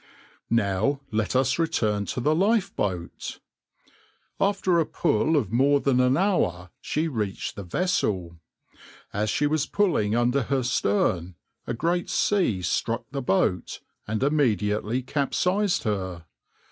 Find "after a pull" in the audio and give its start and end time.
4.39-5.37